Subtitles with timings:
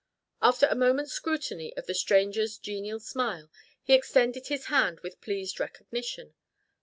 [0.41, 3.51] After a moment's scrutiny of the stranger's genial smile
[3.83, 6.33] he extended his hand with pleased recognition.